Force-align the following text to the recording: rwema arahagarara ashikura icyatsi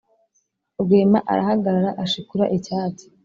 rwema 0.81 1.19
arahagarara 1.31 1.89
ashikura 2.03 2.45
icyatsi 2.57 3.05